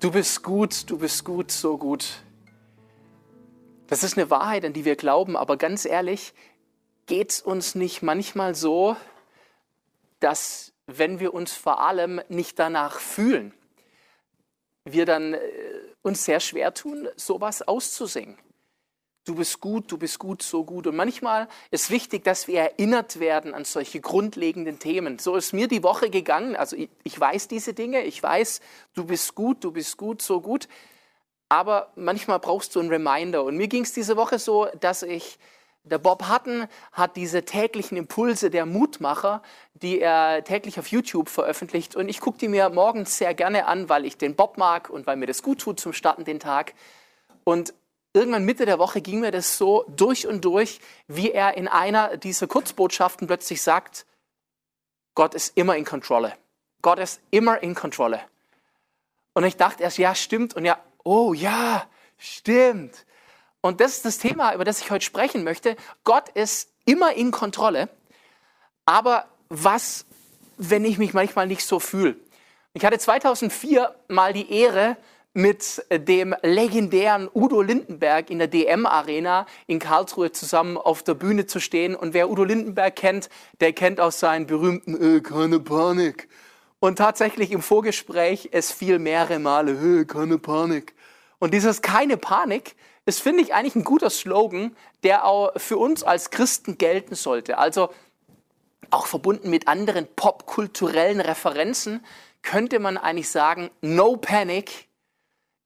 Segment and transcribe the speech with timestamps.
[0.00, 2.22] Du bist gut, du bist gut, so gut.
[3.88, 6.34] Das ist eine Wahrheit, an die wir glauben, aber ganz ehrlich,
[7.06, 8.96] geht es uns nicht manchmal so,
[10.20, 13.52] dass wenn wir uns vor allem nicht danach fühlen,
[14.84, 15.40] wir dann äh,
[16.02, 18.38] uns sehr schwer tun, sowas auszusingen.
[19.28, 20.86] Du bist gut, du bist gut, so gut.
[20.86, 25.18] Und manchmal ist wichtig, dass wir erinnert werden an solche grundlegenden Themen.
[25.18, 26.56] So ist mir die Woche gegangen.
[26.56, 28.62] Also ich, ich weiß diese Dinge, ich weiß,
[28.94, 30.66] du bist gut, du bist gut, so gut.
[31.50, 33.44] Aber manchmal brauchst du einen Reminder.
[33.44, 35.38] Und mir ging es diese Woche so, dass ich
[35.84, 39.42] der Bob Hutton hat diese täglichen Impulse der Mutmacher,
[39.74, 41.96] die er täglich auf YouTube veröffentlicht.
[41.96, 45.06] Und ich gucke die mir morgens sehr gerne an, weil ich den Bob mag und
[45.06, 46.72] weil mir das gut tut zum Starten den Tag.
[47.44, 47.74] Und
[48.12, 52.16] irgendwann Mitte der Woche ging mir das so durch und durch, wie er in einer
[52.16, 54.06] dieser Kurzbotschaften plötzlich sagt,
[55.14, 56.34] Gott ist immer in Kontrolle.
[56.80, 58.20] Gott ist immer in Kontrolle.
[59.34, 60.54] Und ich dachte erst, ja, stimmt.
[60.54, 61.86] Und ja, oh ja,
[62.18, 63.04] stimmt.
[63.60, 65.76] Und das ist das Thema, über das ich heute sprechen möchte.
[66.04, 67.88] Gott ist immer in Kontrolle.
[68.86, 70.06] Aber was,
[70.56, 72.16] wenn ich mich manchmal nicht so fühle?
[72.72, 74.96] Ich hatte 2004 mal die Ehre,
[75.38, 81.46] mit dem legendären Udo Lindenberg in der DM Arena in Karlsruhe zusammen auf der Bühne
[81.46, 81.94] zu stehen.
[81.94, 86.28] Und wer Udo Lindenberg kennt, der kennt auch seinen berühmten äh, keine Panik.
[86.80, 90.94] Und tatsächlich im Vorgespräch es fiel mehrere Male, äh, keine Panik.
[91.38, 92.74] Und dieses keine Panik
[93.08, 97.56] das finde ich eigentlich ein guter Slogan, der auch für uns als Christen gelten sollte.
[97.56, 97.88] Also
[98.90, 102.04] auch verbunden mit anderen popkulturellen Referenzen
[102.42, 104.87] könnte man eigentlich sagen, No Panic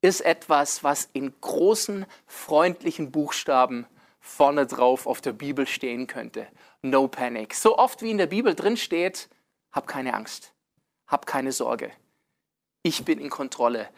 [0.02, 3.86] ist etwas, was in großen, freundlichen Buchstaben
[4.20, 6.46] vorne drauf auf der Bibel stehen könnte.
[6.82, 7.54] No Panic.
[7.54, 9.28] So oft wie in der Bibel drin steht,
[9.70, 10.52] hab keine Angst,
[11.06, 11.90] hab keine Sorge.
[12.82, 13.88] Ich bin in Kontrolle.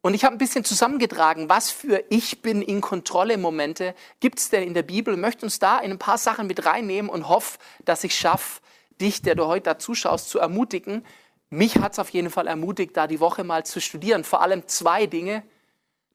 [0.00, 4.48] Und ich habe ein bisschen zusammengetragen, was für Ich bin in Kontrolle Momente gibt es
[4.50, 5.14] denn in der Bibel.
[5.14, 8.60] Ich möchte uns da in ein paar Sachen mit reinnehmen und hoffe, dass ich schaffe,
[9.00, 11.04] dich, der du heute da zuschaust, zu ermutigen.
[11.50, 14.24] Mich hat es auf jeden Fall ermutigt, da die Woche mal zu studieren.
[14.24, 15.42] Vor allem zwei Dinge.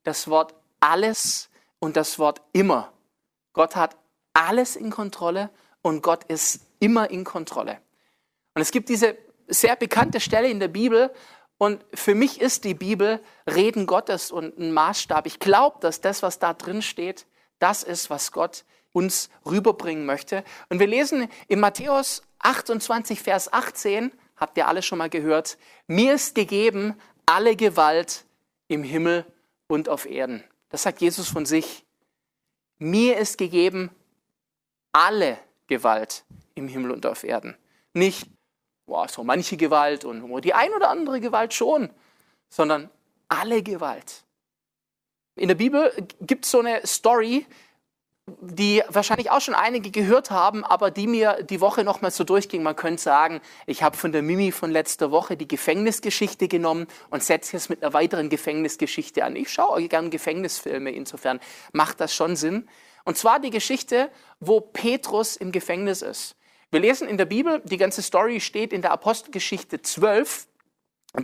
[0.04, 1.50] Das Wort alles
[1.80, 2.92] und das Wort immer.
[3.54, 3.96] Gott hat
[4.34, 5.50] alles in Kontrolle
[5.82, 7.80] und Gott ist immer in Kontrolle.
[8.54, 9.18] Und es gibt diese
[9.48, 11.12] sehr bekannte Stelle in der Bibel,
[11.64, 15.26] und für mich ist die Bibel Reden Gottes und ein Maßstab.
[15.28, 17.26] Ich glaube, dass das, was da drin steht,
[17.60, 20.44] das ist, was Gott uns rüberbringen möchte.
[20.68, 25.58] Und wir lesen in Matthäus 28, Vers 18, habt ihr alle schon mal gehört,
[25.88, 28.26] mir ist gegeben alle Gewalt
[28.68, 29.26] im Himmel
[29.68, 30.44] und auf Erden.
[30.70, 31.86] Das sagt Jesus von sich.
[32.80, 33.92] Mir ist gegeben
[34.92, 37.56] alle Gewalt im Himmel und auf Erden.
[37.94, 38.28] Nicht
[38.86, 41.90] boah, so manche Gewalt und die ein oder andere Gewalt schon,
[42.50, 42.90] sondern
[43.28, 44.24] alle Gewalt.
[45.36, 47.46] In der Bibel gibt es so eine Story,
[48.25, 52.63] die wahrscheinlich auch schon einige gehört haben, aber die mir die Woche nochmal so durchging.
[52.63, 57.22] Man könnte sagen, ich habe von der Mimi von letzter Woche die Gefängnisgeschichte genommen und
[57.22, 59.35] setze jetzt mit einer weiteren Gefängnisgeschichte an.
[59.35, 61.41] Ich schaue gerne Gefängnisfilme, insofern
[61.73, 62.69] macht das schon Sinn.
[63.03, 64.09] Und zwar die Geschichte,
[64.40, 66.38] wo Petrus im Gefängnis ist.
[66.72, 70.47] Wir lesen in der Bibel, die ganze Story steht in der Apostelgeschichte 12,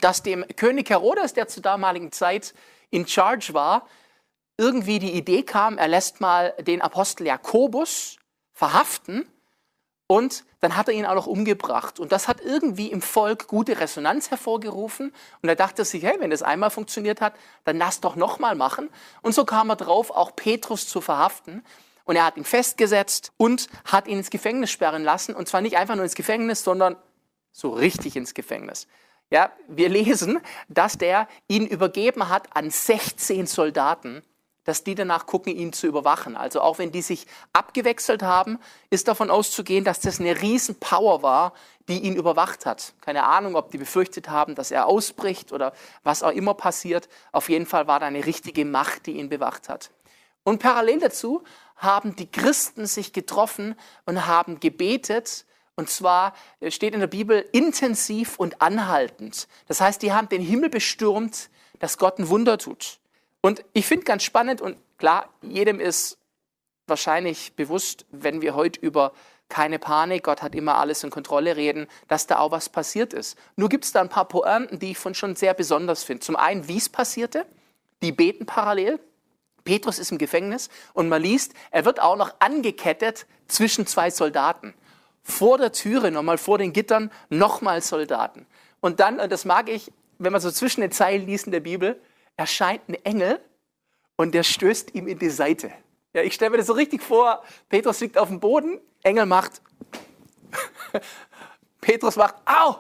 [0.02, 2.54] dass dem König Herodes, der zur damaligen Zeit
[2.92, 3.88] in Charge war,
[4.60, 8.18] irgendwie die Idee kam, er lässt mal den Apostel Jakobus
[8.52, 9.26] verhaften
[10.06, 12.00] und dann hat er ihn auch noch umgebracht.
[12.00, 15.14] Und das hat irgendwie im Volk gute Resonanz hervorgerufen.
[15.42, 17.34] Und er dachte sich, hey, wenn das einmal funktioniert hat,
[17.64, 18.90] dann lass doch nochmal machen.
[19.22, 21.64] Und so kam er drauf, auch Petrus zu verhaften.
[22.04, 25.36] Und er hat ihn festgesetzt und hat ihn ins Gefängnis sperren lassen.
[25.36, 26.98] Und zwar nicht einfach nur ins Gefängnis, sondern
[27.54, 28.88] so richtig ins Gefängnis.
[29.30, 34.24] Ja, wir lesen, dass der ihn übergeben hat an 16 Soldaten,
[34.64, 36.36] dass die danach gucken, ihn zu überwachen.
[36.36, 38.60] Also auch wenn die sich abgewechselt haben,
[38.90, 41.54] ist davon auszugehen, dass das eine Riesenpower war,
[41.88, 42.94] die ihn überwacht hat.
[43.02, 47.10] Keine Ahnung, ob die befürchtet haben, dass er ausbricht oder was auch immer passiert.
[47.32, 49.92] Auf jeden Fall war da eine richtige Macht, die ihn bewacht hat.
[50.44, 51.44] Und parallel dazu
[51.76, 55.46] haben die Christen sich getroffen und haben gebetet.
[55.76, 59.48] Und zwar äh, steht in der Bibel intensiv und anhaltend.
[59.68, 63.00] Das heißt, die haben den Himmel bestürmt, dass Gott ein Wunder tut.
[63.42, 66.18] Und ich finde ganz spannend und klar, jedem ist
[66.88, 69.14] wahrscheinlich bewusst, wenn wir heute über
[69.48, 73.38] keine Panik, Gott hat immer alles in Kontrolle reden, dass da auch was passiert ist.
[73.56, 76.22] Nur gibt es da ein paar Pointen, die ich von schon sehr besonders finde.
[76.22, 77.46] Zum einen, wie es passierte,
[78.04, 79.00] die beten parallel.
[79.64, 84.74] Petrus ist im Gefängnis und man liest, er wird auch noch angekettet zwischen zwei Soldaten.
[85.24, 88.46] Vor der Türe, nochmal vor den Gittern, nochmal Soldaten.
[88.82, 91.60] Und dann, und das mag ich, wenn man so zwischen den Zeilen liest in der
[91.60, 92.00] Bibel,
[92.40, 93.42] erscheint ein Engel
[94.16, 95.72] und der stößt ihm in die Seite.
[96.14, 99.62] Ja, ich stelle mir das so richtig vor, Petrus liegt auf dem Boden, Engel macht,
[101.82, 102.78] Petrus macht, au!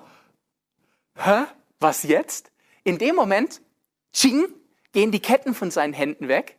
[1.15, 1.43] Hä?
[1.79, 2.51] Was jetzt?
[2.83, 3.61] In dem Moment,
[4.13, 4.47] tsching,
[4.93, 6.57] gehen die Ketten von seinen Händen weg.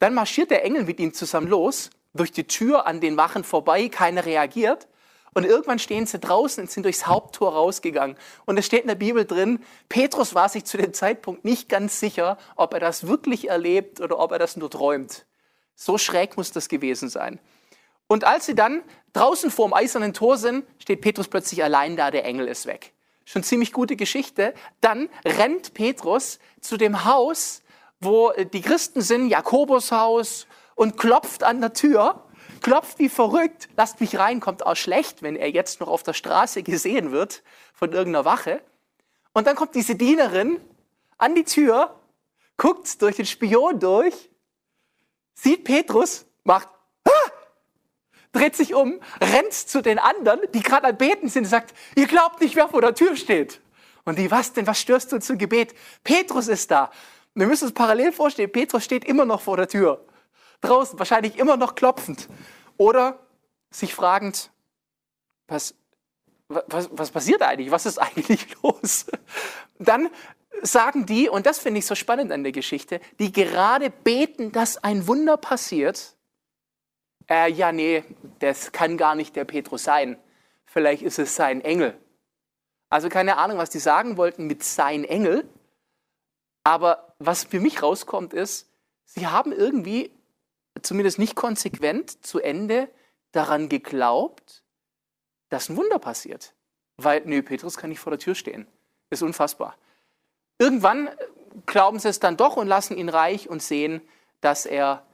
[0.00, 3.88] Dann marschiert der Engel mit ihm zusammen los, durch die Tür an den Wachen vorbei,
[3.88, 4.88] keiner reagiert.
[5.34, 8.16] Und irgendwann stehen sie draußen und sind durchs Haupttor rausgegangen.
[8.44, 12.00] Und es steht in der Bibel drin, Petrus war sich zu dem Zeitpunkt nicht ganz
[12.00, 15.24] sicher, ob er das wirklich erlebt oder ob er das nur träumt.
[15.74, 17.38] So schräg muss das gewesen sein.
[18.08, 18.82] Und als sie dann
[19.14, 22.92] draußen vor dem eisernen Tor sind, steht Petrus plötzlich allein da, der Engel ist weg.
[23.24, 24.52] Schon ziemlich gute Geschichte.
[24.82, 27.62] Dann rennt Petrus zu dem Haus,
[28.00, 32.24] wo die Christen sind, Jakobus Haus, und klopft an der Tür
[32.62, 36.14] klopft wie verrückt, lasst mich rein, kommt auch schlecht, wenn er jetzt noch auf der
[36.14, 37.42] Straße gesehen wird
[37.74, 38.62] von irgendeiner Wache.
[39.32, 40.60] Und dann kommt diese Dienerin
[41.18, 41.98] an die Tür,
[42.56, 44.30] guckt durch den Spion durch,
[45.34, 46.68] sieht Petrus, macht,
[47.04, 47.30] ah!
[48.32, 52.40] dreht sich um, rennt zu den anderen, die gerade am Beten sind, sagt, ihr glaubt
[52.40, 53.60] nicht, wer vor der Tür steht.
[54.04, 55.74] Und die, was denn, was störst du zum Gebet?
[56.02, 56.90] Petrus ist da.
[57.34, 60.04] Wir müssen uns parallel vorstellen, Petrus steht immer noch vor der Tür
[60.62, 62.28] draußen, wahrscheinlich immer noch klopfend.
[62.78, 63.18] Oder
[63.70, 64.50] sich fragend,
[65.46, 65.74] was,
[66.48, 67.70] was, was passiert eigentlich?
[67.70, 69.06] Was ist eigentlich los?
[69.78, 70.08] Dann
[70.62, 74.82] sagen die, und das finde ich so spannend an der Geschichte, die gerade beten, dass
[74.82, 76.16] ein Wunder passiert.
[77.28, 78.04] Äh, ja, nee,
[78.38, 80.18] das kann gar nicht der Petrus sein.
[80.64, 81.98] Vielleicht ist es sein Engel.
[82.88, 85.48] Also keine Ahnung, was die sagen wollten mit sein Engel.
[86.64, 88.70] Aber was für mich rauskommt, ist,
[89.04, 90.12] sie haben irgendwie
[90.82, 92.88] zumindest nicht konsequent zu Ende
[93.32, 94.62] daran geglaubt,
[95.48, 96.54] dass ein Wunder passiert.
[96.96, 98.66] Weil, nö, Petrus kann nicht vor der Tür stehen.
[99.10, 99.76] Ist unfassbar.
[100.58, 101.10] Irgendwann
[101.66, 104.00] glauben sie es dann doch und lassen ihn reich und sehen,
[104.40, 105.06] dass er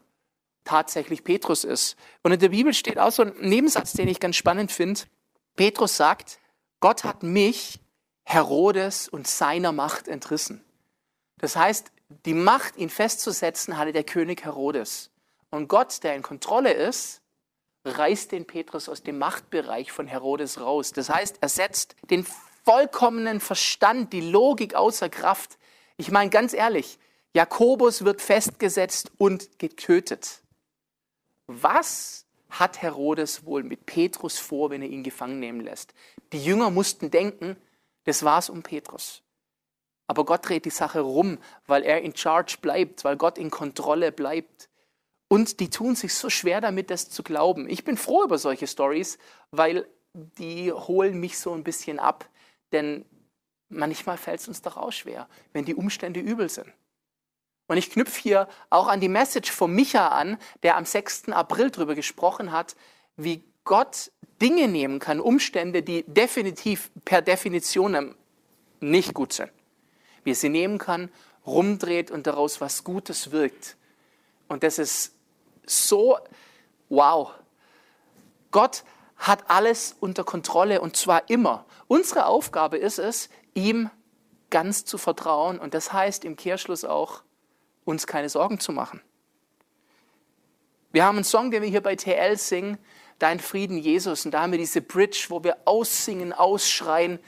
[0.64, 1.96] tatsächlich Petrus ist.
[2.22, 5.00] Und in der Bibel steht auch so ein Nebensatz, den ich ganz spannend finde.
[5.56, 6.38] Petrus sagt,
[6.80, 7.80] Gott hat mich,
[8.24, 10.62] Herodes und seiner Macht entrissen.
[11.38, 11.90] Das heißt,
[12.26, 15.10] die Macht, ihn festzusetzen, hatte der König Herodes.
[15.50, 17.22] Und Gott, der in Kontrolle ist,
[17.84, 20.92] reißt den Petrus aus dem Machtbereich von Herodes raus.
[20.92, 22.26] Das heißt, er setzt den
[22.64, 25.58] vollkommenen Verstand, die Logik außer Kraft.
[25.96, 26.98] Ich meine ganz ehrlich,
[27.34, 30.42] Jakobus wird festgesetzt und getötet.
[31.46, 35.94] Was hat Herodes wohl mit Petrus vor, wenn er ihn gefangen nehmen lässt?
[36.32, 37.56] Die Jünger mussten denken,
[38.04, 39.22] das war's um Petrus.
[40.06, 44.10] Aber Gott dreht die Sache rum, weil er in Charge bleibt, weil Gott in Kontrolle
[44.10, 44.67] bleibt.
[45.28, 47.68] Und die tun sich so schwer damit, das zu glauben.
[47.68, 49.18] Ich bin froh über solche Stories,
[49.50, 52.28] weil die holen mich so ein bisschen ab.
[52.72, 53.04] Denn
[53.68, 56.72] manchmal fällt es uns doch auch schwer, wenn die Umstände übel sind.
[57.66, 61.28] Und ich knüpfe hier auch an die Message von Micha an, der am 6.
[61.28, 62.74] April darüber gesprochen hat,
[63.16, 64.10] wie Gott
[64.40, 68.14] Dinge nehmen kann, Umstände, die definitiv per Definition
[68.80, 69.50] nicht gut sind.
[70.24, 71.10] Wie er sie nehmen kann,
[71.46, 73.76] rumdreht und daraus was Gutes wirkt.
[74.48, 75.14] Und das ist
[75.68, 76.18] so,
[76.88, 77.32] wow.
[78.50, 78.84] Gott
[79.16, 81.64] hat alles unter Kontrolle und zwar immer.
[81.86, 83.90] Unsere Aufgabe ist es, ihm
[84.50, 87.22] ganz zu vertrauen und das heißt im Kehrschluss auch,
[87.84, 89.00] uns keine Sorgen zu machen.
[90.92, 92.78] Wir haben einen Song, den wir hier bei TL singen,
[93.18, 97.18] Dein Frieden Jesus, und da haben wir diese Bridge, wo wir aussingen, ausschreien,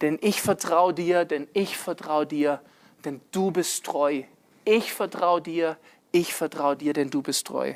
[0.00, 2.62] denn ich vertraue dir, denn ich vertraue dir,
[3.04, 4.22] denn du bist treu.
[4.64, 5.76] Ich vertraue dir,
[6.12, 7.74] ich vertraue dir, denn du bist treu.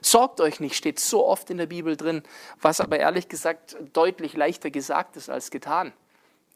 [0.00, 2.22] Sorgt euch nicht, steht so oft in der Bibel drin,
[2.60, 5.92] was aber ehrlich gesagt deutlich leichter gesagt ist als getan.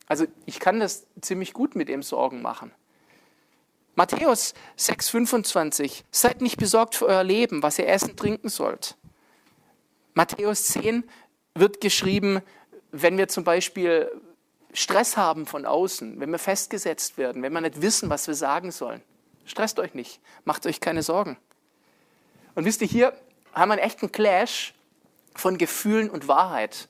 [0.07, 2.73] Also ich kann das ziemlich gut mit dem Sorgen machen.
[3.95, 8.97] Matthäus 6,25, seid nicht besorgt für euer Leben, was ihr essen, trinken sollt.
[10.15, 11.05] Matthäus 10
[11.55, 12.41] wird geschrieben,
[12.91, 14.11] wenn wir zum Beispiel
[14.73, 18.71] Stress haben von außen, wenn wir festgesetzt werden, wenn wir nicht wissen, was wir sagen
[18.71, 19.03] sollen.
[19.45, 21.37] Stresst euch nicht, macht euch keine Sorgen.
[22.55, 23.13] Und wisst ihr, hier
[23.53, 24.75] haben wir einen echten Clash
[25.35, 26.89] von Gefühlen und Wahrheit.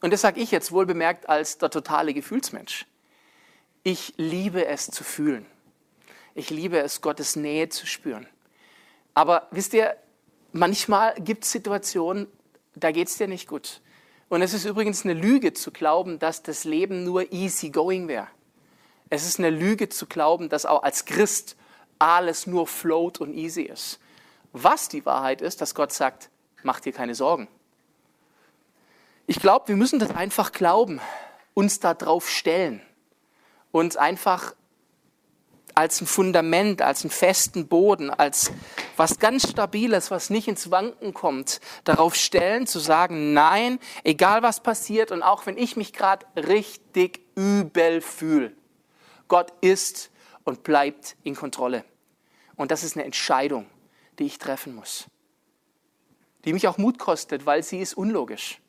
[0.00, 2.86] Und das sage ich jetzt wohl bemerkt als der totale Gefühlsmensch.
[3.82, 5.46] Ich liebe es zu fühlen.
[6.34, 8.26] Ich liebe es, Gottes Nähe zu spüren.
[9.14, 9.96] Aber wisst ihr,
[10.52, 12.26] manchmal gibt es Situationen,
[12.74, 13.80] da geht es dir nicht gut.
[14.28, 18.28] Und es ist übrigens eine Lüge zu glauben, dass das Leben nur easy going wäre.
[19.10, 21.56] Es ist eine Lüge zu glauben, dass auch als Christ
[22.02, 24.00] alles nur float und easy ist.
[24.52, 26.30] Was die Wahrheit ist, dass Gott sagt,
[26.62, 27.48] mach dir keine Sorgen.
[29.26, 31.00] Ich glaube, wir müssen das einfach glauben,
[31.54, 32.82] uns da drauf stellen
[33.70, 34.54] und einfach
[35.74, 38.50] als ein Fundament, als einen festen Boden, als
[38.96, 44.60] was ganz Stabiles, was nicht ins Wanken kommt, darauf stellen, zu sagen, nein, egal was
[44.60, 48.52] passiert und auch wenn ich mich gerade richtig übel fühle,
[49.28, 50.10] Gott ist
[50.44, 51.84] und bleibt in Kontrolle.
[52.56, 53.66] Und das ist eine Entscheidung,
[54.18, 55.06] die ich treffen muss,
[56.44, 58.60] die mich auch Mut kostet, weil sie ist unlogisch.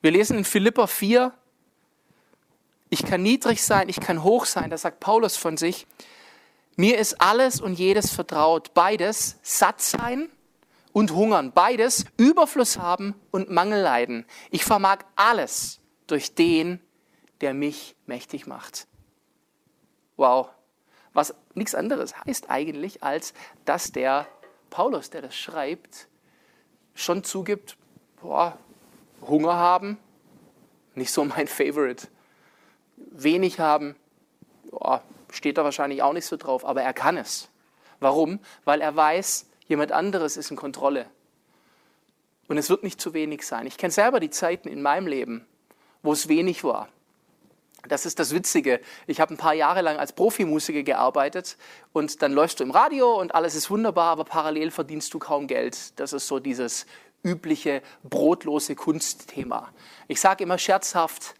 [0.00, 1.32] Wir lesen in Philippa 4,
[2.90, 5.86] ich kann niedrig sein, ich kann hoch sein, das sagt Paulus von sich.
[6.76, 8.74] Mir ist alles und jedes vertraut.
[8.74, 10.28] Beides satt sein
[10.92, 11.52] und hungern.
[11.52, 14.26] Beides Überfluss haben und Mangel leiden.
[14.50, 16.80] Ich vermag alles durch den,
[17.40, 18.86] der mich mächtig macht.
[20.16, 20.50] Wow.
[21.14, 23.32] Was nichts anderes heißt eigentlich, als
[23.64, 24.26] dass der
[24.68, 26.08] Paulus, der das schreibt,
[26.94, 27.76] schon zugibt,
[28.20, 28.58] boah,
[29.22, 29.98] Hunger haben,
[30.94, 32.08] nicht so mein Favorite
[32.96, 33.96] wenig haben,
[34.70, 34.98] oh,
[35.30, 37.48] steht da wahrscheinlich auch nicht so drauf, aber er kann es.
[38.00, 38.40] Warum?
[38.64, 41.06] Weil er weiß, jemand anderes ist in Kontrolle.
[42.48, 43.66] Und es wird nicht zu wenig sein.
[43.66, 45.46] Ich kenne selber die Zeiten in meinem Leben,
[46.02, 46.88] wo es wenig war.
[47.88, 48.80] Das ist das Witzige.
[49.06, 51.56] Ich habe ein paar Jahre lang als Profimusiker gearbeitet
[51.92, 55.46] und dann läufst du im Radio und alles ist wunderbar, aber parallel verdienst du kaum
[55.46, 55.98] Geld.
[56.00, 56.86] Das ist so dieses
[57.22, 59.70] übliche brotlose Kunstthema.
[60.08, 61.34] Ich sage immer scherzhaft,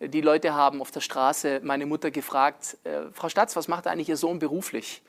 [0.00, 4.10] die Leute haben auf der Straße meine Mutter gefragt, äh, Frau Statz, was macht eigentlich
[4.10, 5.02] Ihr Sohn beruflich?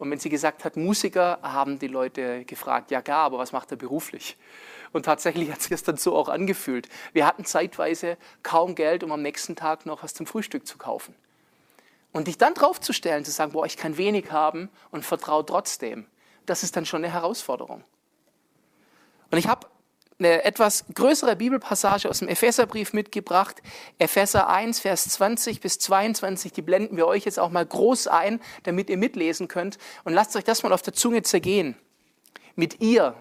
[0.00, 3.70] Und wenn sie gesagt hat, Musiker, haben die Leute gefragt, ja klar, aber was macht
[3.70, 4.38] er beruflich?
[4.92, 6.88] Und tatsächlich hat sich das dann so auch angefühlt.
[7.12, 11.14] Wir hatten zeitweise kaum Geld, um am nächsten Tag noch was zum Frühstück zu kaufen.
[12.12, 16.06] Und dich dann draufzustellen, zu sagen, boah, ich kann wenig haben und vertraue trotzdem,
[16.46, 17.84] das ist dann schon eine Herausforderung.
[19.30, 19.66] Und ich habe
[20.20, 23.60] eine etwas größere Bibelpassage aus dem Epheserbrief mitgebracht.
[23.98, 28.40] Epheser 1, Vers 20 bis 22, die blenden wir euch jetzt auch mal groß ein,
[28.62, 29.78] damit ihr mitlesen könnt.
[30.04, 31.76] Und lasst euch das mal auf der Zunge zergehen.
[32.54, 33.14] Mit ihr,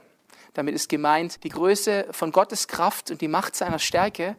[0.54, 4.36] damit ist gemeint die Größe von Gottes Kraft und die Macht seiner Stärke,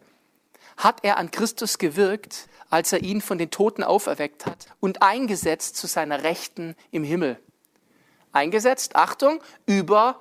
[0.76, 5.76] hat er an Christus gewirkt, als er ihn von den Toten auferweckt hat und eingesetzt
[5.76, 7.38] zu seiner Rechten im Himmel.
[8.33, 10.21] Eingesetzt, Achtung, über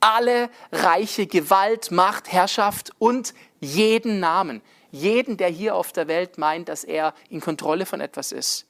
[0.00, 4.62] alle reiche Gewalt, Macht, Herrschaft und jeden Namen.
[4.90, 8.66] Jeden, der hier auf der Welt meint, dass er in Kontrolle von etwas ist.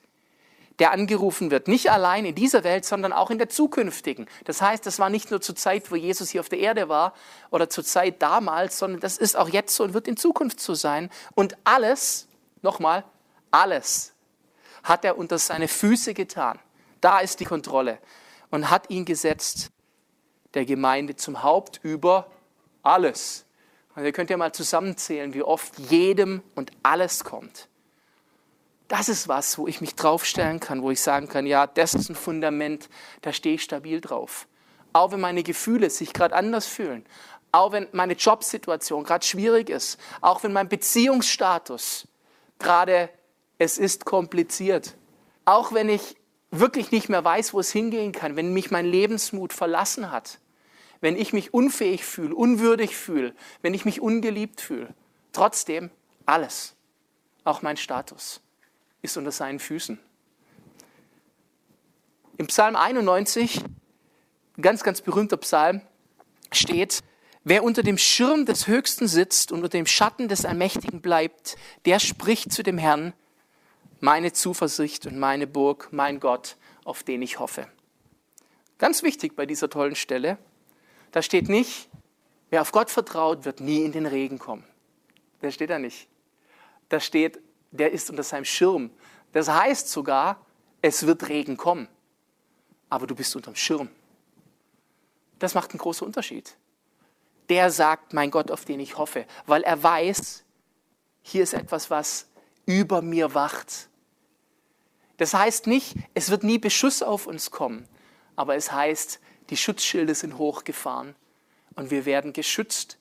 [0.79, 4.27] Der angerufen wird, nicht allein in dieser Welt, sondern auch in der zukünftigen.
[4.45, 7.15] Das heißt, das war nicht nur zur Zeit, wo Jesus hier auf der Erde war
[7.51, 10.75] oder zur Zeit damals, sondern das ist auch jetzt so und wird in Zukunft so
[10.75, 11.11] sein.
[11.35, 12.29] Und alles,
[12.61, 13.05] nochmal,
[13.51, 14.13] alles
[14.83, 16.59] hat er unter seine Füße getan.
[17.01, 17.99] Da ist die Kontrolle
[18.51, 19.71] und hat ihn gesetzt
[20.57, 22.29] der Gemeinde zum Haupt über
[22.83, 23.45] alles.
[23.95, 27.69] Also ihr könnt ja mal zusammenzählen, wie oft jedem und alles kommt.
[28.89, 32.09] Das ist was, wo ich mich draufstellen kann, wo ich sagen kann, ja, das ist
[32.09, 32.89] ein Fundament,
[33.23, 34.47] da stehe ich stabil drauf.
[34.93, 37.05] Auch wenn meine Gefühle sich gerade anders fühlen,
[37.53, 42.07] auch wenn meine Jobsituation gerade schwierig ist, auch wenn mein Beziehungsstatus
[42.59, 43.11] gerade,
[43.59, 44.95] es ist kompliziert,
[45.45, 46.17] auch wenn ich
[46.51, 50.39] wirklich nicht mehr weiß, wo es hingehen kann, wenn mich mein Lebensmut verlassen hat,
[51.01, 54.95] wenn ich mich unfähig fühle, unwürdig fühle, wenn ich mich ungeliebt fühle.
[55.33, 55.91] Trotzdem
[56.25, 56.75] alles,
[57.45, 58.41] auch mein Status,
[59.03, 59.99] ist unter seinen Füßen.
[62.39, 63.63] Im Psalm 91,
[64.61, 65.81] ganz, ganz berühmter Psalm,
[66.53, 67.03] steht,
[67.45, 71.99] wer unter dem Schirm des Höchsten sitzt und unter dem Schatten des Allmächtigen bleibt, der
[71.99, 73.15] spricht zu dem Herrn,
[74.01, 77.67] meine Zuversicht und meine Burg, mein Gott, auf den ich hoffe.
[78.79, 80.39] Ganz wichtig bei dieser tollen Stelle,
[81.13, 81.89] da steht nicht,
[82.51, 84.65] wer auf Gott vertraut, wird nie in den Regen kommen.
[85.41, 86.09] Das steht da nicht.
[86.89, 88.91] Da steht, der ist unter seinem Schirm.
[89.33, 90.45] Das heißt sogar,
[90.83, 91.89] es wird Regen kommen.
[92.89, 93.89] Aber du bist unterm Schirm.
[95.39, 96.57] Das macht einen großen Unterschied.
[97.49, 100.45] Der sagt, mein Gott, auf den ich hoffe, weil er weiß,
[101.23, 102.29] hier ist etwas, was
[102.65, 103.89] über mir wacht.
[105.17, 107.89] Das heißt nicht, es wird nie Beschuss auf uns kommen,
[108.35, 111.15] aber es heißt, die Schutzschilde sind hochgefahren
[111.75, 112.99] und wir werden geschützt.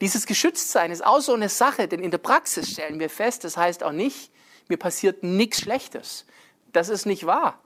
[0.00, 3.56] Dieses Geschütztsein ist auch so eine Sache, denn in der Praxis stellen wir fest, das
[3.56, 4.30] heißt auch nicht,
[4.68, 6.26] mir passiert nichts Schlechtes.
[6.72, 7.62] Das ist nicht wahr.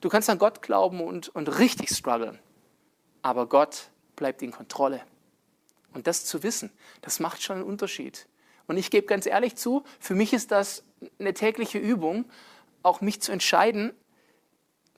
[0.00, 2.38] Du kannst an Gott glauben und, und richtig strugglen,
[3.22, 5.02] aber Gott bleibt in Kontrolle.
[5.94, 6.70] Und das zu wissen,
[7.02, 8.26] das macht schon einen Unterschied.
[8.66, 10.84] Und ich gebe ganz ehrlich zu, für mich ist das
[11.18, 12.26] eine tägliche Übung,
[12.82, 13.92] auch mich zu entscheiden,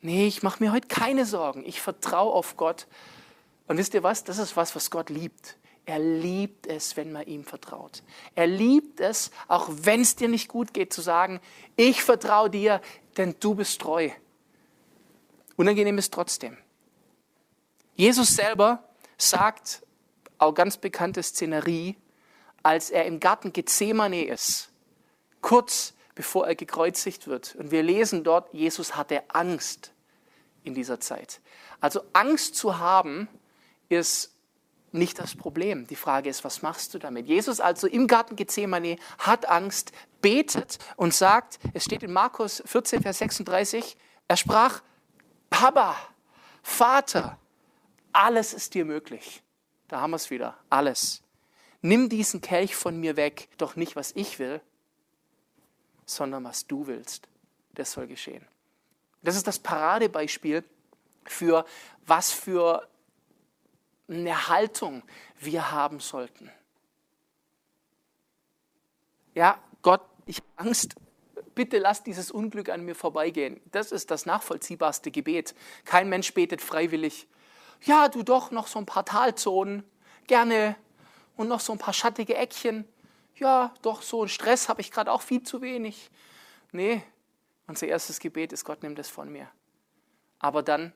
[0.03, 1.65] Nee, ich mache mir heute keine Sorgen.
[1.67, 2.87] Ich vertraue auf Gott.
[3.67, 4.25] Und wisst ihr was?
[4.25, 5.57] Das ist was, was Gott liebt.
[5.87, 8.03] Er liebt es, wenn man ihm vertraut.
[8.35, 11.41] Er liebt es, auch wenn es dir nicht gut geht, zu sagen,
[11.77, 12.81] ich vertraue dir,
[13.17, 14.11] denn du bist treu.
[15.57, 16.57] Unangenehm ist trotzdem.
[17.95, 18.85] Jesus selber
[19.19, 19.83] sagt,
[20.39, 21.97] auch ganz bekannte Szenerie,
[22.63, 24.71] als er im Garten Gethsemane ist,
[25.43, 27.55] kurz bevor er gekreuzigt wird.
[27.55, 29.95] Und wir lesen dort, Jesus hatte Angst
[30.65, 31.41] in dieser Zeit.
[31.81, 33.27] Also Angst zu haben
[33.89, 34.37] ist
[34.93, 35.87] nicht das Problem.
[35.87, 37.27] Die Frage ist, was machst du damit?
[37.27, 43.01] Jesus also im Garten Gethsemane hat Angst, betet und sagt, es steht in Markus 14,
[43.01, 43.97] Vers 36,
[44.29, 44.83] er sprach,
[45.49, 45.97] Papa,
[46.63, 47.39] Vater,
[48.13, 49.43] alles ist dir möglich.
[49.89, 51.23] Da haben wir es wieder, alles.
[51.81, 54.61] Nimm diesen Kelch von mir weg, doch nicht, was ich will,
[56.15, 57.29] sondern was du willst.
[57.75, 58.47] Das soll geschehen.
[59.23, 60.65] Das ist das Paradebeispiel
[61.25, 61.65] für
[62.07, 62.89] was für
[64.09, 65.03] eine Haltung
[65.39, 66.51] wir haben sollten.
[69.35, 70.95] Ja, Gott, ich habe Angst,
[71.55, 73.61] bitte lass dieses Unglück an mir vorbeigehen.
[73.71, 75.55] Das ist das nachvollziehbarste Gebet.
[75.85, 77.29] Kein Mensch betet freiwillig.
[77.83, 79.85] Ja, du doch, noch so ein paar Talzonen,
[80.27, 80.77] gerne.
[81.37, 82.87] Und noch so ein paar schattige Eckchen.
[83.41, 86.11] Ja, doch, so einen Stress habe ich gerade auch viel zu wenig.
[86.71, 87.03] Nee,
[87.67, 89.51] unser erstes Gebet ist, Gott, nimm das von mir.
[90.39, 90.93] Aber dann,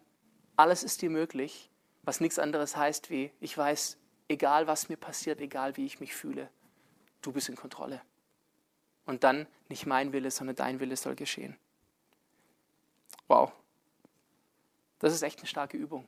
[0.56, 1.70] alles ist dir möglich
[2.04, 3.96] was nichts anderes heißt wie, ich weiß,
[4.28, 6.50] egal was mir passiert, egal wie ich mich fühle,
[7.22, 8.00] du bist in Kontrolle.
[9.06, 11.56] Und dann nicht mein Wille, sondern dein Wille soll geschehen.
[13.28, 13.52] Wow.
[14.98, 16.06] Das ist echt eine starke Übung.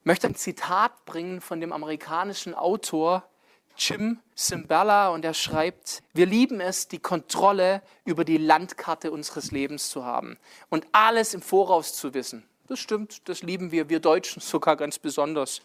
[0.00, 3.28] Ich möchte ein Zitat bringen von dem amerikanischen Autor
[3.76, 9.88] Jim Simbala und er schreibt, wir lieben es, die Kontrolle über die Landkarte unseres Lebens
[9.88, 10.38] zu haben
[10.68, 12.44] und alles im Voraus zu wissen.
[12.68, 15.60] Das stimmt, das lieben wir, wir Deutschen sogar ganz besonders.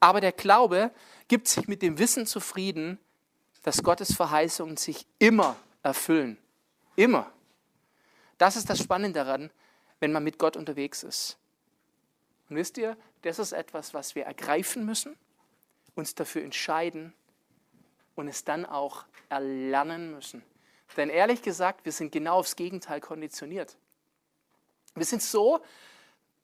[0.00, 0.90] Aber der Glaube
[1.28, 2.98] gibt sich mit dem Wissen zufrieden,
[3.62, 6.38] dass Gottes Verheißungen sich immer erfüllen.
[6.96, 7.30] Immer.
[8.38, 9.50] Das ist das Spannende daran,
[10.00, 11.36] wenn man mit Gott unterwegs ist.
[12.48, 15.16] Und wisst ihr, das ist etwas, was wir ergreifen müssen,
[15.94, 17.12] uns dafür entscheiden
[18.18, 20.42] und es dann auch erlernen müssen.
[20.96, 23.76] Denn ehrlich gesagt, wir sind genau aufs Gegenteil konditioniert.
[24.94, 25.60] Wir sind so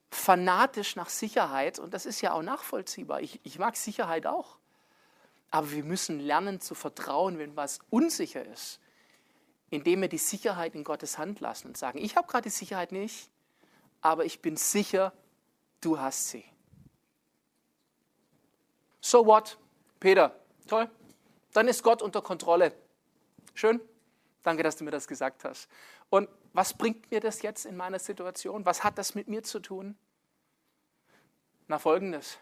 [0.09, 3.19] fanatisch nach Sicherheit und das ist ja auch nachvollziehbar.
[3.19, 4.57] Ich, ich mag Sicherheit auch.
[5.51, 8.79] Aber wir müssen lernen zu vertrauen, wenn was unsicher ist,
[9.69, 12.93] indem wir die Sicherheit in Gottes Hand lassen und sagen, ich habe gerade die Sicherheit
[12.93, 13.29] nicht,
[13.99, 15.11] aber ich bin sicher,
[15.81, 16.45] du hast sie.
[19.01, 19.57] So what?
[19.99, 20.33] Peter,
[20.67, 20.89] toll.
[21.55, 22.75] Dann ist Gott unter Kontrolle.
[23.53, 23.79] Schön.
[24.43, 25.69] Danke, dass du mir das gesagt hast.
[26.09, 28.65] Und was bringt mir das jetzt in meiner Situation?
[28.65, 29.97] Was hat das mit mir zu tun?
[31.67, 32.39] Na folgendes.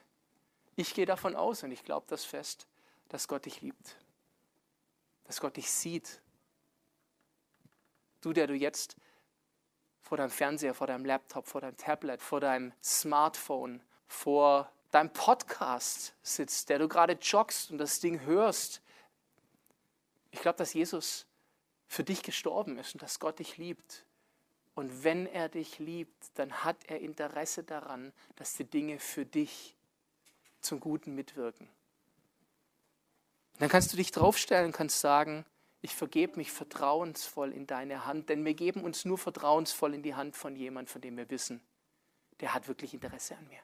[0.75, 2.65] Ich gehe davon aus und ich glaube das fest,
[3.09, 3.97] dass Gott dich liebt.
[5.25, 6.19] Dass Gott dich sieht.
[8.21, 8.95] Du, der du jetzt
[10.01, 16.15] vor deinem Fernseher, vor deinem Laptop, vor deinem Tablet, vor deinem Smartphone, vor deinem Podcast
[16.23, 18.81] sitzt, der du gerade joggst und das Ding hörst.
[20.33, 21.27] Ich glaube, dass Jesus
[21.87, 24.03] für dich gestorben ist und dass Gott dich liebt
[24.73, 29.75] und wenn er dich liebt, dann hat er Interesse daran, dass die Dinge für dich
[30.59, 31.69] zum Guten mitwirken.
[33.59, 35.45] Dann kannst du dich draufstellen und kannst sagen,
[35.81, 40.15] ich vergebe mich vertrauensvoll in deine Hand, denn wir geben uns nur vertrauensvoll in die
[40.15, 41.61] Hand von jemandem, von dem wir wissen,
[42.39, 43.59] der hat wirklich Interesse an mir,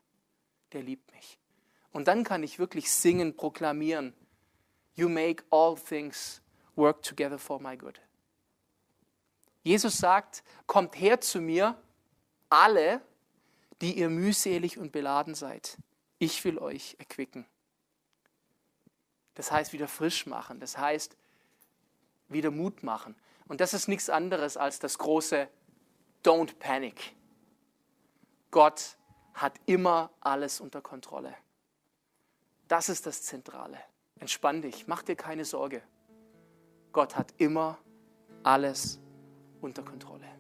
[0.74, 1.40] der liebt mich.
[1.92, 4.14] Und dann kann ich wirklich singen, proklamieren,
[4.94, 6.42] You make all things
[6.80, 8.02] work together for my good.
[9.64, 11.76] Jesus sagt, kommt her zu mir,
[12.50, 13.02] alle,
[13.82, 15.78] die ihr mühselig und beladen seid.
[16.18, 17.46] Ich will euch erquicken.
[19.36, 21.16] Das heißt wieder frisch machen, das heißt
[22.28, 23.16] wieder Mut machen.
[23.48, 25.48] Und das ist nichts anderes als das große
[26.24, 27.16] Don't Panic.
[28.52, 28.98] Gott
[29.34, 31.36] hat immer alles unter Kontrolle.
[32.68, 33.80] Das ist das Zentrale.
[34.20, 35.82] Entspann dich, mach dir keine Sorge.
[36.92, 37.78] Gott hat immer
[38.44, 39.00] alles
[39.62, 40.39] unter Kontrolle.